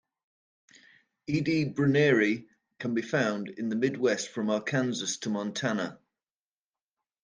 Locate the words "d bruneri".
1.41-2.47